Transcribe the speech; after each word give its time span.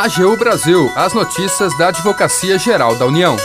AGU 0.00 0.36
Brasil, 0.36 0.92
as 0.94 1.12
notícias 1.12 1.76
da 1.76 1.88
Advocacia 1.88 2.56
Geral 2.56 2.94
da 2.94 3.04
União. 3.04 3.36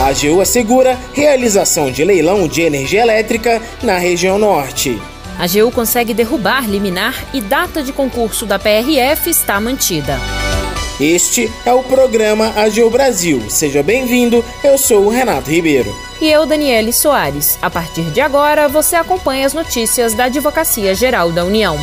A 0.00 0.06
AGU 0.06 0.40
assegura 0.40 0.98
realização 1.12 1.92
de 1.92 2.02
leilão 2.02 2.48
de 2.48 2.62
energia 2.62 3.02
elétrica 3.02 3.60
na 3.82 3.98
região 3.98 4.38
norte. 4.38 4.98
A 5.38 5.44
AGU 5.44 5.70
consegue 5.70 6.14
derrubar 6.14 6.66
liminar 6.66 7.14
e 7.34 7.42
data 7.42 7.82
de 7.82 7.92
concurso 7.92 8.46
da 8.46 8.58
PRF 8.58 9.28
está 9.28 9.60
mantida. 9.60 10.18
Este 10.98 11.52
é 11.66 11.74
o 11.74 11.82
programa 11.82 12.54
AGU 12.56 12.88
Brasil. 12.88 13.42
Seja 13.50 13.82
bem-vindo, 13.82 14.42
eu 14.64 14.78
sou 14.78 15.04
o 15.04 15.10
Renato 15.10 15.50
Ribeiro. 15.50 15.94
E 16.22 16.30
eu, 16.30 16.46
Daniele 16.46 16.90
Soares. 16.90 17.58
A 17.60 17.68
partir 17.68 18.04
de 18.04 18.22
agora, 18.22 18.66
você 18.66 18.96
acompanha 18.96 19.44
as 19.44 19.52
notícias 19.52 20.14
da 20.14 20.24
Advocacia 20.24 20.94
Geral 20.94 21.30
da 21.30 21.44
União. 21.44 21.76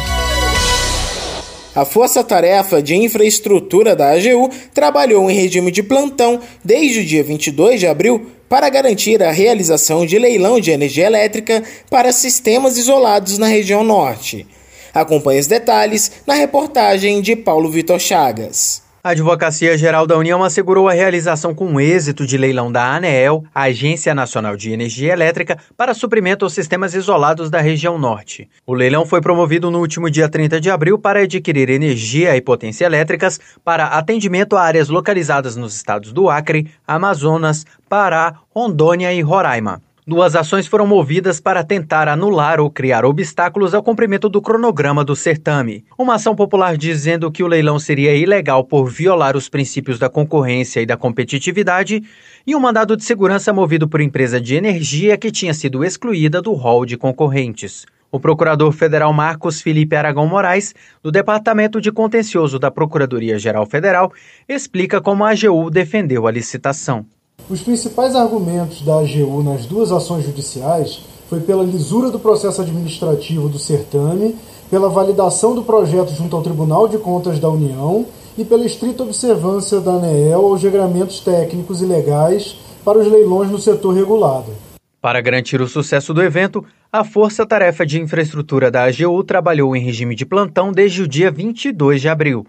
A 1.77 1.85
Força 1.85 2.23
Tarefa 2.23 2.81
de 2.81 2.95
Infraestrutura 2.95 3.95
da 3.95 4.09
AGU 4.09 4.49
trabalhou 4.73 5.29
em 5.29 5.35
regime 5.35 5.69
de 5.69 5.83
plantão 5.83 6.39
desde 6.63 7.01
o 7.01 7.05
dia 7.05 7.23
22 7.23 7.79
de 7.79 7.85
abril 7.85 8.31
para 8.49 8.67
garantir 8.67 9.21
a 9.21 9.29
realização 9.29 10.03
de 10.03 10.17
leilão 10.17 10.59
de 10.59 10.71
energia 10.71 11.05
elétrica 11.05 11.63
para 11.87 12.11
sistemas 12.11 12.79
isolados 12.79 13.37
na 13.37 13.45
região 13.45 13.83
norte. 13.83 14.47
Acompanhe 14.91 15.39
os 15.39 15.45
detalhes 15.45 16.11
na 16.25 16.33
reportagem 16.33 17.21
de 17.21 17.35
Paulo 17.35 17.69
Vitor 17.69 17.99
Chagas. 17.99 18.86
A 19.07 19.11
Advocacia 19.11 19.77
Geral 19.77 20.05
da 20.05 20.17
União 20.17 20.43
assegurou 20.43 20.89
a 20.89 20.91
realização 20.91 21.55
com 21.55 21.79
êxito 21.79 22.27
de 22.27 22.37
leilão 22.37 22.69
da 22.69 22.93
ANEEL, 22.93 23.45
Agência 23.55 24.13
Nacional 24.13 24.57
de 24.57 24.69
Energia 24.69 25.13
Elétrica, 25.13 25.57
para 25.77 25.93
suprimento 25.93 26.43
aos 26.43 26.51
sistemas 26.51 26.93
isolados 26.93 27.49
da 27.49 27.61
região 27.61 27.97
norte. 27.97 28.49
O 28.65 28.73
leilão 28.73 29.05
foi 29.05 29.21
promovido 29.21 29.71
no 29.71 29.79
último 29.79 30.11
dia 30.11 30.27
30 30.27 30.59
de 30.59 30.69
abril 30.69 30.99
para 30.99 31.21
adquirir 31.21 31.69
energia 31.69 32.35
e 32.35 32.41
potência 32.41 32.83
elétricas 32.83 33.39
para 33.63 33.85
atendimento 33.85 34.57
a 34.57 34.61
áreas 34.61 34.89
localizadas 34.89 35.55
nos 35.55 35.73
estados 35.73 36.11
do 36.11 36.29
Acre, 36.29 36.69
Amazonas, 36.85 37.65
Pará, 37.87 38.33
Rondônia 38.53 39.13
e 39.13 39.21
Roraima. 39.21 39.86
Duas 40.09 40.37
ações 40.37 40.65
foram 40.65 40.87
movidas 40.87 41.41
para 41.41 41.65
tentar 41.65 42.07
anular 42.07 42.61
ou 42.61 42.71
criar 42.71 43.03
obstáculos 43.03 43.73
ao 43.73 43.83
cumprimento 43.83 44.29
do 44.29 44.41
cronograma 44.41 45.03
do 45.03 45.17
certame. 45.17 45.83
Uma 45.97 46.15
ação 46.15 46.33
popular 46.33 46.77
dizendo 46.77 47.29
que 47.29 47.43
o 47.43 47.47
leilão 47.47 47.77
seria 47.77 48.15
ilegal 48.15 48.63
por 48.63 48.89
violar 48.89 49.35
os 49.35 49.49
princípios 49.49 49.99
da 49.99 50.07
concorrência 50.07 50.79
e 50.79 50.85
da 50.85 50.95
competitividade, 50.95 52.01
e 52.47 52.55
um 52.55 52.59
mandado 52.61 52.95
de 52.95 53.03
segurança 53.03 53.51
movido 53.51 53.85
por 53.85 53.99
empresa 53.99 54.39
de 54.39 54.55
energia 54.55 55.17
que 55.17 55.29
tinha 55.29 55.53
sido 55.53 55.83
excluída 55.83 56.41
do 56.41 56.53
rol 56.53 56.85
de 56.85 56.95
concorrentes. 56.95 57.85
O 58.09 58.17
procurador 58.17 58.71
federal 58.71 59.11
Marcos 59.11 59.61
Felipe 59.61 59.93
Aragão 59.93 60.25
Moraes, 60.25 60.73
do 61.03 61.11
Departamento 61.11 61.81
de 61.81 61.91
Contencioso 61.91 62.57
da 62.57 62.71
Procuradoria-Geral 62.71 63.65
Federal, 63.65 64.13
explica 64.47 65.01
como 65.01 65.25
a 65.25 65.31
AGU 65.31 65.69
defendeu 65.69 66.27
a 66.27 66.31
licitação. 66.31 67.05
Os 67.49 67.61
principais 67.61 68.13
argumentos 68.13 68.81
da 68.81 68.99
AGU 68.99 69.41
nas 69.41 69.65
duas 69.65 69.89
ações 69.89 70.25
judiciais 70.25 70.99
foi 71.29 71.39
pela 71.39 71.63
lisura 71.63 72.11
do 72.11 72.19
processo 72.19 72.61
administrativo 72.61 73.47
do 73.47 73.57
certame, 73.57 74.35
pela 74.69 74.89
validação 74.89 75.55
do 75.55 75.63
projeto 75.63 76.13
junto 76.13 76.35
ao 76.35 76.41
Tribunal 76.41 76.89
de 76.89 76.97
Contas 76.97 77.39
da 77.39 77.47
União 77.47 78.05
e 78.37 78.43
pela 78.43 78.65
estrita 78.65 79.01
observância 79.01 79.79
da 79.79 79.93
ANEEL 79.93 80.45
aos 80.45 80.61
regramentos 80.61 81.21
técnicos 81.21 81.81
e 81.81 81.85
legais 81.85 82.57
para 82.83 82.99
os 82.99 83.09
leilões 83.09 83.49
no 83.49 83.57
setor 83.57 83.93
regulado. 83.93 84.51
Para 84.99 85.21
garantir 85.21 85.61
o 85.61 85.69
sucesso 85.69 86.13
do 86.13 86.21
evento, 86.21 86.65
a 86.91 87.05
Força 87.05 87.45
Tarefa 87.45 87.85
de 87.85 88.01
Infraestrutura 88.01 88.69
da 88.69 88.83
AGU 88.83 89.23
trabalhou 89.23 89.73
em 89.73 89.81
regime 89.81 90.15
de 90.15 90.25
plantão 90.25 90.73
desde 90.73 91.01
o 91.01 91.07
dia 91.07 91.31
22 91.31 92.01
de 92.01 92.09
abril. 92.09 92.45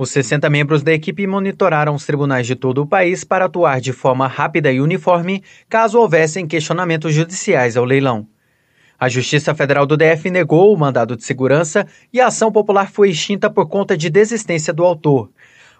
Os 0.00 0.08
60 0.12 0.48
membros 0.48 0.82
da 0.82 0.94
equipe 0.94 1.26
monitoraram 1.26 1.94
os 1.94 2.06
tribunais 2.06 2.46
de 2.46 2.56
todo 2.56 2.80
o 2.80 2.86
país 2.86 3.22
para 3.22 3.44
atuar 3.44 3.82
de 3.82 3.92
forma 3.92 4.26
rápida 4.26 4.72
e 4.72 4.80
uniforme 4.80 5.42
caso 5.68 5.98
houvessem 5.98 6.46
questionamentos 6.46 7.12
judiciais 7.12 7.76
ao 7.76 7.84
leilão. 7.84 8.26
A 8.98 9.10
Justiça 9.10 9.54
Federal 9.54 9.84
do 9.84 9.98
DF 9.98 10.30
negou 10.30 10.72
o 10.72 10.78
mandado 10.78 11.14
de 11.14 11.22
segurança 11.22 11.86
e 12.10 12.18
a 12.18 12.28
ação 12.28 12.50
popular 12.50 12.90
foi 12.90 13.10
extinta 13.10 13.50
por 13.50 13.68
conta 13.68 13.94
de 13.94 14.08
desistência 14.08 14.72
do 14.72 14.86
autor. 14.86 15.28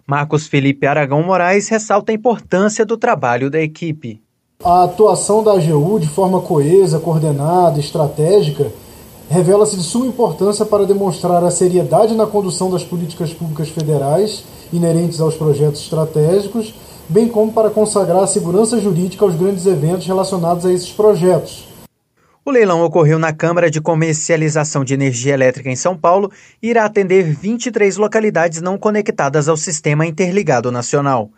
Marcos 0.06 0.46
Felipe 0.46 0.86
Aragão 0.86 1.22
Moraes 1.22 1.70
ressalta 1.70 2.12
a 2.12 2.14
importância 2.14 2.84
do 2.84 2.98
trabalho 2.98 3.48
da 3.48 3.62
equipe. 3.62 4.20
A 4.62 4.84
atuação 4.84 5.42
da 5.42 5.52
AGU 5.52 5.98
de 5.98 6.08
forma 6.08 6.42
coesa, 6.42 7.00
coordenada, 7.00 7.80
estratégica 7.80 8.70
revela-se 9.30 9.76
de 9.76 9.84
suma 9.84 10.06
importância 10.06 10.66
para 10.66 10.84
demonstrar 10.84 11.44
a 11.44 11.52
seriedade 11.52 12.16
na 12.16 12.26
condução 12.26 12.68
das 12.68 12.82
políticas 12.82 13.32
públicas 13.32 13.68
federais 13.68 14.42
inerentes 14.72 15.20
aos 15.20 15.36
projetos 15.36 15.82
estratégicos, 15.82 16.74
bem 17.08 17.28
como 17.28 17.52
para 17.52 17.70
consagrar 17.70 18.24
a 18.24 18.26
segurança 18.26 18.80
jurídica 18.80 19.24
aos 19.24 19.36
grandes 19.36 19.66
eventos 19.66 20.04
relacionados 20.04 20.66
a 20.66 20.72
esses 20.72 20.90
projetos. 20.90 21.68
O 22.44 22.50
leilão 22.50 22.82
ocorreu 22.82 23.20
na 23.20 23.32
Câmara 23.32 23.70
de 23.70 23.80
Comercialização 23.80 24.84
de 24.84 24.94
Energia 24.94 25.34
Elétrica 25.34 25.70
em 25.70 25.76
São 25.76 25.96
Paulo 25.96 26.32
e 26.60 26.68
irá 26.68 26.84
atender 26.84 27.22
23 27.22 27.98
localidades 27.98 28.60
não 28.60 28.76
conectadas 28.76 29.48
ao 29.48 29.56
Sistema 29.56 30.06
Interligado 30.06 30.72
Nacional. 30.72 31.30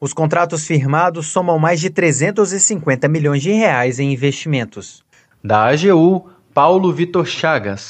Os 0.00 0.12
contratos 0.12 0.64
firmados 0.64 1.26
somam 1.28 1.58
mais 1.58 1.80
de 1.80 1.90
350 1.90 3.08
milhões 3.08 3.42
de 3.42 3.50
reais 3.50 3.98
em 3.98 4.12
investimentos. 4.12 5.02
Da 5.42 5.64
AGU, 5.64 6.26
Paulo 6.54 6.92
Vitor 6.92 7.24
Chagas. 7.24 7.88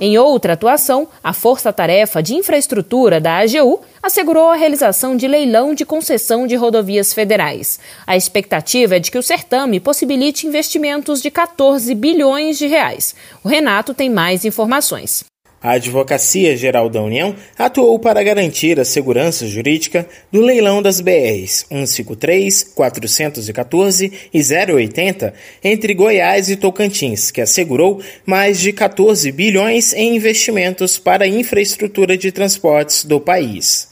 Em 0.00 0.16
outra 0.16 0.54
atuação, 0.54 1.06
a 1.22 1.34
Força 1.34 1.70
Tarefa 1.70 2.22
de 2.22 2.34
Infraestrutura 2.34 3.20
da 3.20 3.38
AGU 3.38 3.80
assegurou 4.02 4.48
a 4.48 4.54
realização 4.54 5.16
de 5.16 5.28
leilão 5.28 5.74
de 5.74 5.84
concessão 5.84 6.46
de 6.46 6.56
rodovias 6.56 7.12
federais. 7.12 7.78
A 8.06 8.16
expectativa 8.16 8.96
é 8.96 9.00
de 9.00 9.10
que 9.10 9.18
o 9.18 9.22
certame 9.22 9.80
possibilite 9.80 10.46
investimentos 10.46 11.20
de 11.20 11.30
14 11.30 11.94
bilhões 11.94 12.56
de 12.56 12.66
reais. 12.66 13.14
O 13.44 13.48
Renato 13.48 13.92
tem 13.92 14.08
mais 14.08 14.46
informações. 14.46 15.24
A 15.60 15.72
Advocacia 15.72 16.56
Geral 16.56 16.88
da 16.88 17.02
União 17.02 17.34
atuou 17.58 17.98
para 17.98 18.22
garantir 18.22 18.78
a 18.78 18.84
segurança 18.84 19.44
jurídica 19.44 20.08
do 20.30 20.40
leilão 20.40 20.80
das 20.80 21.00
BRs 21.00 21.66
153, 21.68 22.62
414 22.76 24.12
e 24.32 24.40
080 24.40 25.34
entre 25.64 25.94
Goiás 25.94 26.48
e 26.48 26.54
Tocantins, 26.54 27.32
que 27.32 27.40
assegurou 27.40 28.00
mais 28.24 28.60
de 28.60 28.72
14 28.72 29.32
bilhões 29.32 29.92
em 29.94 30.14
investimentos 30.14 30.96
para 30.96 31.24
a 31.24 31.28
infraestrutura 31.28 32.16
de 32.16 32.30
transportes 32.30 33.04
do 33.04 33.20
país. 33.20 33.88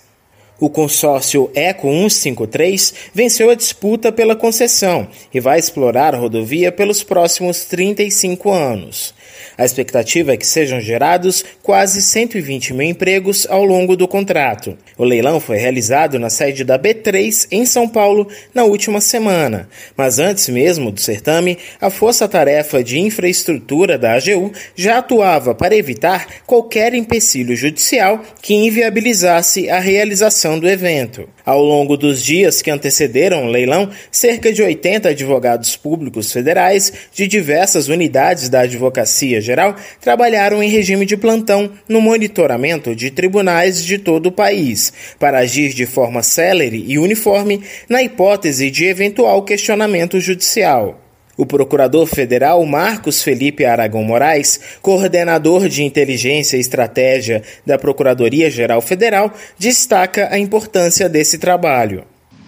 O 0.60 0.70
consórcio 0.70 1.50
Eco 1.52 1.88
153 1.88 2.94
venceu 3.12 3.50
a 3.50 3.54
disputa 3.54 4.12
pela 4.12 4.36
concessão 4.36 5.08
e 5.34 5.40
vai 5.40 5.58
explorar 5.58 6.14
a 6.14 6.18
rodovia 6.18 6.70
pelos 6.70 7.02
próximos 7.02 7.64
35 7.64 8.52
anos. 8.52 9.15
A 9.58 9.64
expectativa 9.64 10.32
é 10.32 10.36
que 10.36 10.46
sejam 10.46 10.80
gerados 10.80 11.44
quase 11.62 12.02
120 12.02 12.74
mil 12.74 12.86
empregos 12.86 13.46
ao 13.48 13.64
longo 13.64 13.96
do 13.96 14.06
contrato. 14.06 14.76
O 14.98 15.04
leilão 15.04 15.40
foi 15.40 15.56
realizado 15.56 16.18
na 16.18 16.28
sede 16.28 16.62
da 16.62 16.78
B3 16.78 17.48
em 17.50 17.64
São 17.64 17.88
Paulo 17.88 18.28
na 18.54 18.64
última 18.64 19.00
semana, 19.00 19.68
mas 19.96 20.18
antes 20.18 20.48
mesmo 20.48 20.92
do 20.92 21.00
certame, 21.00 21.58
a 21.80 21.88
Força 21.88 22.28
Tarefa 22.28 22.84
de 22.84 22.98
Infraestrutura 22.98 23.96
da 23.96 24.12
AGU 24.12 24.52
já 24.74 24.98
atuava 24.98 25.54
para 25.54 25.74
evitar 25.74 26.26
qualquer 26.46 26.92
empecilho 26.92 27.56
judicial 27.56 28.22
que 28.42 28.54
inviabilizasse 28.54 29.70
a 29.70 29.80
realização 29.80 30.58
do 30.58 30.68
evento. 30.68 31.28
Ao 31.44 31.62
longo 31.62 31.96
dos 31.96 32.22
dias 32.22 32.60
que 32.60 32.70
antecederam 32.70 33.46
o 33.46 33.50
leilão, 33.50 33.88
cerca 34.10 34.52
de 34.52 34.62
80 34.62 35.10
advogados 35.10 35.76
públicos 35.76 36.32
federais 36.32 36.92
de 37.14 37.26
diversas 37.26 37.88
unidades 37.88 38.48
da 38.48 38.60
Advocacia 38.60 39.15
Geral 39.40 39.76
trabalharam 40.00 40.62
em 40.62 40.68
regime 40.68 41.06
de 41.06 41.16
plantão 41.16 41.70
no 41.88 42.00
monitoramento 42.00 42.94
de 42.94 43.10
tribunais 43.10 43.84
de 43.84 43.98
todo 43.98 44.26
o 44.26 44.32
país, 44.32 44.92
para 45.18 45.38
agir 45.38 45.72
de 45.72 45.86
forma 45.86 46.22
célere 46.22 46.84
e 46.86 46.98
uniforme 46.98 47.62
na 47.88 48.02
hipótese 48.02 48.70
de 48.70 48.84
eventual 48.84 49.42
questionamento 49.42 50.20
judicial. 50.20 51.00
O 51.36 51.44
procurador 51.44 52.06
federal 52.06 52.64
Marcos 52.64 53.22
Felipe 53.22 53.64
Aragão 53.64 54.02
Moraes, 54.02 54.58
coordenador 54.80 55.68
de 55.68 55.84
inteligência 55.84 56.56
e 56.56 56.60
estratégia 56.60 57.42
da 57.64 57.76
Procuradoria-Geral 57.76 58.80
Federal, 58.80 59.32
destaca 59.58 60.28
a 60.32 60.38
importância 60.38 61.10
desse 61.10 61.36
trabalho. 61.36 62.04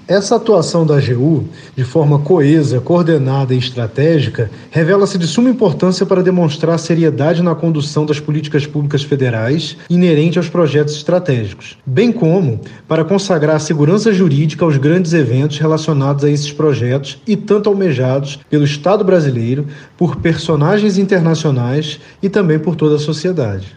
Essa 0.09 0.37
atuação 0.37 0.87
da 0.87 0.97
AGU, 0.97 1.45
de 1.77 1.85
forma 1.85 2.19
coesa, 2.21 2.81
coordenada 2.81 3.55
e 3.55 3.59
estratégica, 3.59 4.51
revela-se 4.71 5.19
de 5.19 5.27
suma 5.27 5.51
importância 5.51 6.07
para 6.07 6.23
demonstrar 6.23 6.79
seriedade 6.79 7.43
na 7.43 7.55
condução 7.55 8.07
das 8.07 8.19
políticas 8.19 8.67
públicas 8.67 9.03
federais 9.03 9.77
inerente 9.91 10.39
aos 10.39 10.49
projetos 10.49 10.97
estratégicos, 10.97 11.77
bem 11.85 12.11
como 12.11 12.59
para 12.89 13.05
consagrar 13.05 13.57
a 13.57 13.61
segurança 13.61 14.11
jurídica 14.11 14.65
aos 14.65 14.79
grandes 14.79 15.13
eventos 15.13 15.59
relacionados 15.59 16.25
a 16.25 16.31
esses 16.31 16.51
projetos 16.51 17.19
e 17.27 17.37
tanto 17.37 17.69
almejados 17.69 18.39
pelo 18.49 18.65
Estado 18.65 19.05
brasileiro, 19.05 19.67
por 19.99 20.17
personagens 20.17 20.97
internacionais 20.97 22.01
e 22.23 22.31
também 22.31 22.59
por 22.59 22.77
toda 22.77 22.97
a 22.97 22.99
sociedade. 22.99 23.77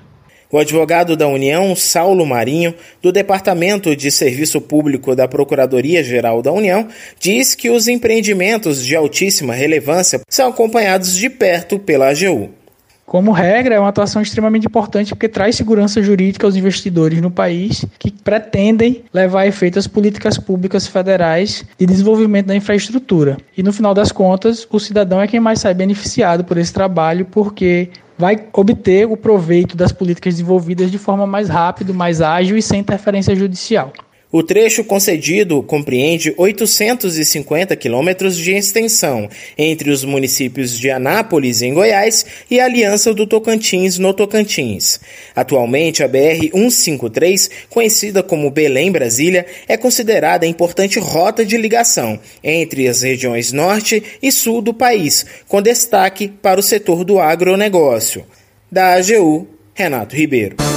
O 0.51 0.57
advogado 0.57 1.15
da 1.15 1.27
União, 1.27 1.74
Saulo 1.75 2.25
Marinho, 2.25 2.75
do 3.01 3.12
Departamento 3.12 3.95
de 3.95 4.12
Serviço 4.12 4.59
Público 4.59 5.15
da 5.15 5.27
Procuradoria-Geral 5.27 6.42
da 6.42 6.51
União, 6.51 6.88
diz 7.18 7.56
que 7.56 7.69
os 7.69 7.88
empreendimentos 7.88 8.86
de 8.86 8.95
altíssima 8.95 9.53
relevância 9.53 10.19
são 10.30 10.50
acompanhados 10.50 11.15
de 11.15 11.30
perto 11.30 11.80
pela 11.80 12.09
AGU. 12.09 12.61
Como 13.06 13.31
regra, 13.31 13.75
é 13.75 13.80
uma 13.80 13.89
atuação 13.89 14.21
extremamente 14.21 14.68
importante 14.68 15.09
porque 15.09 15.27
traz 15.27 15.56
segurança 15.56 16.01
jurídica 16.01 16.48
aos 16.48 16.56
investidores 16.56 17.19
no 17.19 17.30
país 17.30 17.86
que 18.00 18.09
pretendem 18.09 19.03
levar 19.13 19.42
a 19.42 19.48
efeito 19.48 19.77
as 19.77 19.88
políticas 19.88 20.38
públicas 20.38 20.88
federais 20.88 21.65
de 21.77 21.86
desenvolvimento 21.86 22.48
da 22.48 22.56
infraestrutura. 22.56 23.38
E 23.57 23.62
no 23.62 23.74
final 23.74 23.94
das 23.94 24.12
contas, 24.12 24.65
o 24.69 24.80
cidadão 24.80 25.19
é 25.19 25.27
quem 25.27 25.39
mais 25.39 25.59
sai 25.59 25.74
beneficiado 25.74 26.45
por 26.45 26.57
esse 26.57 26.71
trabalho 26.71 27.25
porque 27.25 27.89
vai 28.18 28.38
obter 28.53 29.07
o 29.07 29.18
proveito 29.18 29.75
das 29.75 29.92
políticas 29.92 30.36
desenvolvidas 30.36 30.92
de 30.92 30.97
forma 30.97 31.25
mais 31.25 31.50
rápida, 31.50 31.92
mais 31.92 32.21
ágil 32.21 32.56
e 32.56 32.62
sem 32.62 32.80
interferência 32.80 33.36
judicial. 33.36 33.92
O 34.31 34.42
trecho 34.42 34.86
concedido 34.86 35.62
compreende 35.62 36.33
850 36.38 37.75
quilômetros 37.75 38.38
de 38.38 38.54
extensão 38.54 39.30
entre 39.57 39.92
os 39.92 40.06
municípios 40.06 40.80
de 40.80 40.89
Anápolis, 40.89 41.62
em 41.62 41.74
Goiás, 41.74 42.25
e 42.50 42.57
Aliança 42.57 43.13
do 43.13 43.28
Tocantins, 43.28 43.98
no 43.98 44.13
Tocantins. 44.13 45.01
Atualmente, 45.36 46.01
a 46.01 46.07
BR-153, 46.07 47.50
conhecida 47.69 48.24
como 48.24 48.50
Belém-Brasília, 48.50 49.45
é 49.68 49.75
considerada 49.75 50.48
importante 50.48 50.98
rota 50.98 51.44
de 51.44 51.57
ligação 51.57 52.18
entre 52.42 52.88
as 52.88 53.01
regiões 53.01 53.51
norte 53.51 54.01
e 54.24 54.31
sul 54.31 54.62
do 54.62 54.74
país, 54.74 55.25
com 55.45 55.62
destaque 55.62 56.30
para 56.30 56.60
o 56.60 56.63
setor 56.63 57.04
do 57.04 57.19
agronegócio. 57.19 58.24
Da 58.72 58.94
AGU, 58.94 59.45
Renato 59.74 60.16
Ribeiro. 60.16 60.70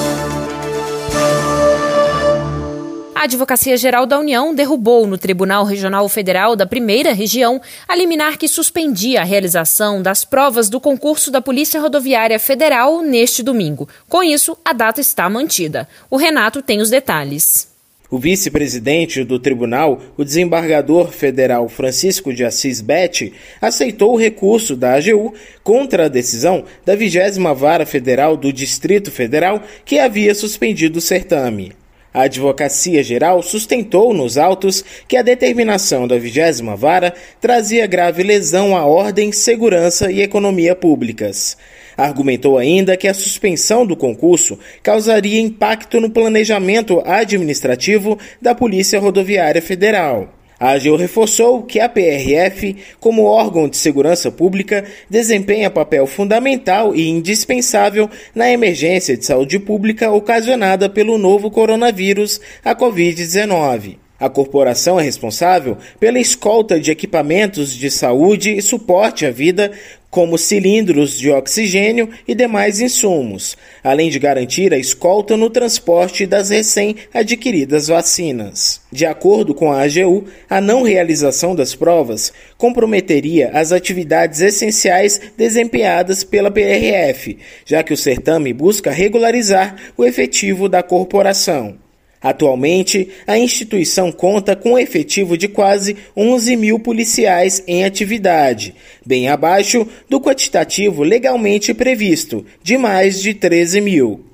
A 3.25 3.27
Advocacia 3.27 3.75
Geral 3.79 4.05
da 4.05 4.19
União 4.19 4.55
derrubou 4.55 5.07
no 5.07 5.17
Tribunal 5.17 5.65
Regional 5.65 6.07
Federal 6.11 6.55
da 6.55 6.67
Primeira 6.67 7.15
Região 7.15 7.59
a 7.89 7.97
liminar 7.97 8.37
que 8.37 8.47
suspendia 8.47 9.23
a 9.23 9.25
realização 9.25 10.03
das 10.03 10.27
provas 10.27 10.69
do 10.69 10.79
concurso 10.79 11.31
da 11.31 11.41
Polícia 11.41 11.81
Rodoviária 11.81 12.39
Federal 12.39 13.01
neste 13.01 13.43
domingo. 13.43 13.89
Com 14.11 14.23
isso, 14.23 14.59
a 14.63 14.75
data 14.75 15.01
está 15.01 15.27
mantida. 15.31 15.89
O 16.11 16.19
Renato 16.19 16.61
tem 16.61 16.83
os 16.83 16.91
detalhes. 16.91 17.67
O 18.11 18.19
vice-presidente 18.19 19.25
do 19.25 19.39
tribunal, 19.39 20.03
o 20.19 20.23
desembargador 20.23 21.11
federal 21.11 21.67
Francisco 21.67 22.31
de 22.31 22.45
Assis 22.45 22.83
Betti, 22.83 23.33
aceitou 23.59 24.13
o 24.13 24.19
recurso 24.19 24.77
da 24.77 24.97
AGU 24.97 25.33
contra 25.63 26.05
a 26.05 26.09
decisão 26.09 26.67
da 26.85 26.95
20 26.95 27.39
Vara 27.57 27.87
Federal 27.87 28.37
do 28.37 28.53
Distrito 28.53 29.11
Federal 29.11 29.63
que 29.83 29.99
havia 29.99 30.35
suspendido 30.35 30.99
o 30.99 31.03
certame. 31.03 31.73
A 32.15 32.23
Advocacia 32.23 33.03
Geral 33.03 33.43
sustentou 33.43 34.15
nos 34.15 34.39
autos 34.39 34.85
que 35.09 35.17
a 35.17 35.23
determinação 35.23 36.07
da 36.07 36.17
vigésima 36.17 36.77
vara 36.77 37.13
trazia 37.41 37.89
grave 37.89 38.23
lesão 38.23 38.77
à 38.77 38.87
ordem, 38.87 39.33
segurança 39.33 40.13
e 40.13 40.23
economia 40.23 40.77
públicas. 40.77 41.57
Argumentou 41.97 42.57
ainda 42.57 42.97
que 42.97 43.09
a 43.09 43.15
suspensão 43.15 43.85
do 43.85 43.97
concurso 43.97 44.57
causaria 44.81 45.41
impacto 45.41 46.01
no 46.01 46.09
planejamento 46.09 47.03
administrativo 47.05 48.17
da 48.41 48.55
Polícia 48.55 49.01
Rodoviária 49.01 49.61
Federal. 49.61 50.44
A 50.65 50.71
AGU 50.71 50.97
reforçou 50.97 51.63
que 51.63 51.79
a 51.79 51.91
PRF, 51.91 52.75
como 52.99 53.25
órgão 53.25 53.69
de 53.69 53.77
segurança 53.77 54.31
pública, 54.33 54.83
desempenha 55.11 55.69
papel 55.69 56.07
fundamental 56.07 56.97
e 56.97 57.07
indispensável 57.07 58.09
na 58.35 58.51
emergência 58.51 59.15
de 59.15 59.27
saúde 59.27 59.59
pública 59.59 60.11
ocasionada 60.11 60.89
pelo 60.89 61.19
novo 61.19 61.51
coronavírus, 61.51 62.41
a 62.65 62.75
Covid-19. 62.75 63.99
A 64.19 64.31
corporação 64.31 64.99
é 64.99 65.03
responsável 65.03 65.77
pela 66.01 66.19
escolta 66.19 66.81
de 66.81 66.91
equipamentos 66.91 67.77
de 67.77 67.91
saúde 67.91 68.57
e 68.57 68.63
suporte 68.63 69.27
à 69.27 69.31
vida, 69.31 69.71
como 70.15 70.39
cilindros 70.39 71.19
de 71.19 71.29
oxigênio 71.29 72.09
e 72.29 72.37
demais 72.37 72.79
insumos, 72.81 73.57
além 73.83 74.09
de 74.09 74.21
garantir 74.21 74.73
a 74.73 74.79
escolta 74.79 75.37
no 75.37 75.51
transporte 75.51 76.25
das 76.25 76.51
recém-adquiridas 76.51 77.89
vacinas. 77.89 78.81
De 78.93 79.05
acordo 79.05 79.53
com 79.57 79.73
a 79.73 79.83
AGU, 79.83 80.23
a 80.49 80.61
não 80.61 80.85
realização 80.85 81.53
das 81.53 81.75
provas 81.75 82.33
comprometeria 82.57 83.51
as 83.55 83.73
atividades 83.73 84.41
essenciais 84.41 85.21
desempenhadas 85.37 86.23
pela 86.23 86.49
PRF, 86.49 87.37
já 87.67 87.83
que 87.83 87.93
o 87.93 87.97
certame 87.97 88.53
busca 88.53 88.93
regularizar 88.93 89.75
o 89.97 90.05
efetivo 90.05 90.69
da 90.69 90.81
corporação. 90.81 91.84
Atualmente, 92.25 93.11
a 93.27 93.39
instituição 93.39 94.11
conta 94.11 94.57
com 94.57 94.73
um 94.73 94.79
efetivo 94.79 95.37
de 95.37 95.47
quase 95.47 95.95
11 96.17 96.57
mil 96.57 96.79
policiais 96.79 97.63
em 97.67 97.85
atividade, 97.85 98.75
bem 99.05 99.29
abaixo 99.29 99.87
do 100.09 100.19
quantitativo 100.19 101.03
legalmente 101.03 101.75
previsto, 101.75 102.43
de 102.63 102.79
mais 102.79 103.21
de 103.21 103.35
13 103.35 103.83
mil. 103.83 104.25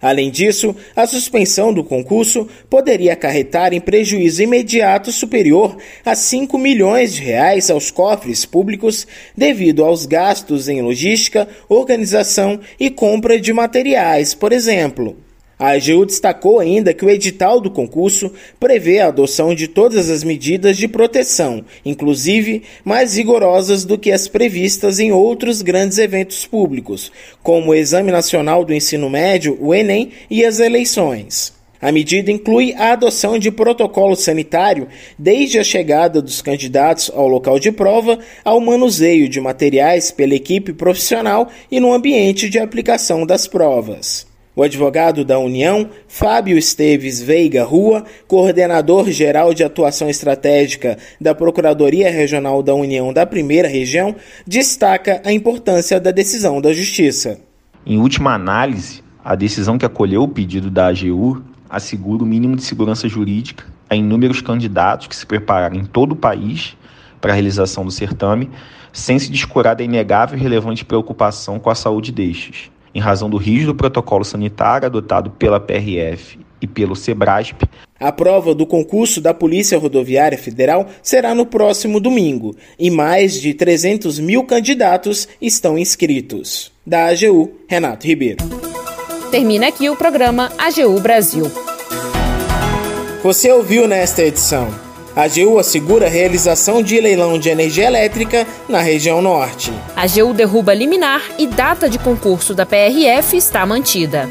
Além 0.00 0.30
disso, 0.30 0.76
a 0.94 1.04
suspensão 1.08 1.74
do 1.74 1.82
concurso 1.82 2.46
poderia 2.70 3.14
acarretar 3.14 3.74
em 3.74 3.80
prejuízo 3.80 4.44
imediato 4.44 5.10
superior 5.10 5.76
a 6.04 6.14
5 6.14 6.56
milhões 6.56 7.12
de 7.12 7.24
reais 7.24 7.68
aos 7.68 7.90
cofres 7.90 8.46
públicos 8.46 9.08
devido 9.36 9.84
aos 9.84 10.06
gastos 10.06 10.68
em 10.68 10.80
logística, 10.82 11.48
organização 11.68 12.60
e 12.78 12.90
compra 12.90 13.40
de 13.40 13.52
materiais, 13.52 14.34
por 14.34 14.52
exemplo. 14.52 15.16
A 15.60 15.72
AGU 15.72 16.06
destacou 16.06 16.58
ainda 16.58 16.94
que 16.94 17.04
o 17.04 17.10
edital 17.10 17.60
do 17.60 17.70
concurso 17.70 18.32
prevê 18.58 19.00
a 19.00 19.08
adoção 19.08 19.54
de 19.54 19.68
todas 19.68 20.08
as 20.08 20.24
medidas 20.24 20.74
de 20.74 20.88
proteção, 20.88 21.62
inclusive 21.84 22.62
mais 22.82 23.18
rigorosas 23.18 23.84
do 23.84 23.98
que 23.98 24.10
as 24.10 24.26
previstas 24.26 24.98
em 24.98 25.12
outros 25.12 25.60
grandes 25.60 25.98
eventos 25.98 26.46
públicos, 26.46 27.12
como 27.42 27.72
o 27.72 27.74
Exame 27.74 28.10
Nacional 28.10 28.64
do 28.64 28.72
Ensino 28.72 29.10
Médio, 29.10 29.58
o 29.60 29.74
Enem, 29.74 30.12
e 30.30 30.46
as 30.46 30.60
eleições. 30.60 31.52
A 31.78 31.92
medida 31.92 32.32
inclui 32.32 32.72
a 32.72 32.92
adoção 32.92 33.38
de 33.38 33.50
protocolo 33.50 34.16
sanitário 34.16 34.88
desde 35.18 35.58
a 35.58 35.64
chegada 35.64 36.22
dos 36.22 36.40
candidatos 36.40 37.10
ao 37.14 37.28
local 37.28 37.58
de 37.58 37.70
prova 37.70 38.18
ao 38.42 38.60
manuseio 38.60 39.28
de 39.28 39.42
materiais 39.42 40.10
pela 40.10 40.34
equipe 40.34 40.72
profissional 40.72 41.50
e 41.70 41.78
no 41.78 41.92
ambiente 41.92 42.48
de 42.48 42.58
aplicação 42.58 43.26
das 43.26 43.46
provas. 43.46 44.29
O 44.54 44.64
advogado 44.64 45.24
da 45.24 45.38
União, 45.38 45.88
Fábio 46.08 46.58
Esteves 46.58 47.22
Veiga 47.22 47.62
Rua, 47.62 48.04
coordenador 48.26 49.08
geral 49.12 49.54
de 49.54 49.62
atuação 49.62 50.10
estratégica 50.10 50.98
da 51.20 51.32
Procuradoria 51.32 52.10
Regional 52.10 52.60
da 52.60 52.74
União 52.74 53.12
da 53.12 53.24
Primeira 53.24 53.68
Região, 53.68 54.16
destaca 54.44 55.22
a 55.24 55.32
importância 55.32 56.00
da 56.00 56.10
decisão 56.10 56.60
da 56.60 56.72
Justiça. 56.72 57.38
Em 57.86 57.98
última 57.98 58.34
análise, 58.34 59.04
a 59.24 59.36
decisão 59.36 59.78
que 59.78 59.86
acolheu 59.86 60.24
o 60.24 60.28
pedido 60.28 60.68
da 60.68 60.88
AGU 60.88 61.44
assegura 61.68 62.24
o 62.24 62.26
mínimo 62.26 62.56
de 62.56 62.64
segurança 62.64 63.08
jurídica 63.08 63.64
a 63.88 63.94
inúmeros 63.94 64.40
candidatos 64.40 65.06
que 65.06 65.14
se 65.14 65.26
prepararam 65.26 65.76
em 65.76 65.84
todo 65.84 66.12
o 66.12 66.16
país 66.16 66.76
para 67.20 67.32
a 67.32 67.34
realização 67.34 67.84
do 67.84 67.90
certame, 67.92 68.50
sem 68.92 69.16
se 69.16 69.30
descurar 69.30 69.76
da 69.76 69.84
inegável 69.84 70.36
e 70.36 70.42
relevante 70.42 70.84
preocupação 70.84 71.60
com 71.60 71.70
a 71.70 71.74
saúde 71.76 72.10
destes 72.10 72.70
em 72.94 73.00
razão 73.00 73.30
do 73.30 73.36
rígido 73.36 73.74
protocolo 73.74 74.24
sanitário 74.24 74.86
adotado 74.86 75.30
pela 75.30 75.60
PRF 75.60 76.38
e 76.60 76.66
pelo 76.66 76.94
SEBRASP. 76.94 77.64
A 77.98 78.12
prova 78.12 78.54
do 78.54 78.66
concurso 78.66 79.20
da 79.20 79.32
Polícia 79.32 79.78
Rodoviária 79.78 80.38
Federal 80.38 80.86
será 81.02 81.34
no 81.34 81.46
próximo 81.46 82.00
domingo 82.00 82.54
e 82.78 82.90
mais 82.90 83.34
de 83.40 83.54
300 83.54 84.18
mil 84.18 84.44
candidatos 84.44 85.28
estão 85.40 85.78
inscritos. 85.78 86.72
Da 86.86 87.06
AGU, 87.08 87.52
Renato 87.68 88.06
Ribeiro. 88.06 88.38
Termina 89.30 89.68
aqui 89.68 89.88
o 89.88 89.96
programa 89.96 90.50
AGU 90.58 91.00
Brasil. 91.00 91.50
Você 93.22 93.52
ouviu 93.52 93.86
nesta 93.86 94.22
edição. 94.22 94.89
A 95.14 95.24
AGU 95.24 95.58
assegura 95.58 96.06
a 96.06 96.08
realização 96.08 96.82
de 96.82 97.00
leilão 97.00 97.38
de 97.38 97.48
energia 97.48 97.86
elétrica 97.86 98.46
na 98.68 98.80
região 98.80 99.20
norte. 99.20 99.72
A 99.96 100.02
AGU 100.02 100.32
derruba 100.32 100.72
liminar 100.72 101.22
e 101.36 101.46
data 101.46 101.88
de 101.88 101.98
concurso 101.98 102.54
da 102.54 102.64
PRF 102.64 103.36
está 103.36 103.66
mantida. 103.66 104.28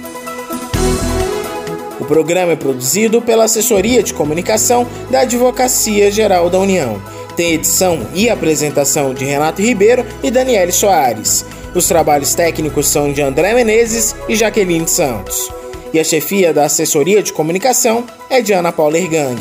O 1.99 2.05
programa 2.05 2.53
é 2.53 2.55
produzido 2.55 3.21
pela 3.21 3.43
Assessoria 3.43 4.01
de 4.01 4.13
Comunicação 4.13 4.87
da 5.11 5.21
Advocacia 5.21 6.09
Geral 6.09 6.49
da 6.49 6.57
União. 6.57 7.01
Tem 7.35 7.53
edição 7.53 8.07
e 8.13 8.29
apresentação 8.29 9.13
de 9.13 9.25
Renato 9.25 9.61
Ribeiro 9.61 10.05
e 10.23 10.31
Daniele 10.31 10.71
Soares. 10.71 11.45
Os 11.75 11.87
trabalhos 11.87 12.33
técnicos 12.33 12.87
são 12.87 13.11
de 13.11 13.21
André 13.21 13.53
Menezes 13.53 14.15
e 14.27 14.35
Jaqueline 14.35 14.87
Santos. 14.87 15.51
E 15.93 15.99
a 15.99 16.03
chefia 16.03 16.53
da 16.53 16.65
Assessoria 16.65 17.21
de 17.21 17.33
Comunicação 17.33 18.05
é 18.29 18.41
de 18.41 18.53
Ana 18.53 18.71
Paula 18.71 18.97
Ergang. 18.97 19.37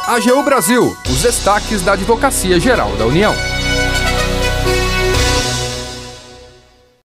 AGU 0.06 0.42
Brasil, 0.42 0.96
os 1.06 1.20
destaques 1.20 1.82
da 1.82 1.92
Advocacia 1.92 2.58
Geral 2.58 2.96
da 2.96 3.04
União. 3.04 3.34